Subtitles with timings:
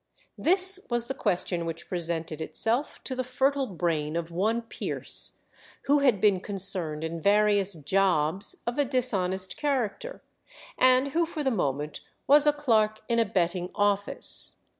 [0.39, 5.41] This was the question which presented itself to the fertile brain of one Pierce,
[5.83, 10.23] who had been concerned in various "jobs" of a dishonest character,
[10.75, 14.55] and who for the moment was a clerk in a betting office.